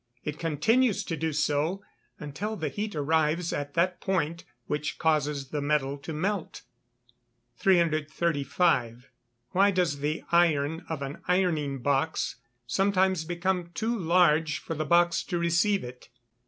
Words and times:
It 0.23 0.39
continues 0.39 1.03
to 1.03 1.15
do 1.15 1.31
so, 1.31 1.83
until 2.19 2.55
the 2.55 2.69
heat 2.69 2.95
arrives 2.95 3.53
at 3.53 3.75
that 3.75 4.01
point 4.01 4.45
which 4.65 4.97
causes 4.97 5.49
the 5.49 5.61
metal 5.61 5.95
to 5.99 6.11
melt. 6.11 6.63
335. 7.57 9.11
_Why 9.53 9.71
does 9.71 9.99
the 9.99 10.23
iron 10.31 10.83
of 10.89 11.03
an 11.03 11.19
ironing 11.27 11.83
box 11.83 12.37
sometimes 12.65 13.25
become 13.25 13.69
too 13.75 13.95
large 13.95 14.57
for 14.57 14.73
the 14.73 14.85
box 14.85 15.21
to 15.25 15.37
receive 15.37 15.83
it? 15.83 16.09